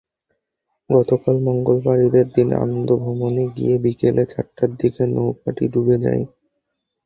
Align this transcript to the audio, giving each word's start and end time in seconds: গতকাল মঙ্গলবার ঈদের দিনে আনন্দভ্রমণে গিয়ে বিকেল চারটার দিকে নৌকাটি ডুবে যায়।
গতকাল 0.89 1.35
মঙ্গলবার 1.47 1.97
ঈদের 2.07 2.27
দিনে 2.35 2.55
আনন্দভ্রমণে 2.63 3.43
গিয়ে 3.55 3.75
বিকেল 3.83 4.17
চারটার 4.25 4.71
দিকে 4.81 5.03
নৌকাটি 5.13 5.65
ডুবে 5.73 5.95
যায়। 6.05 6.23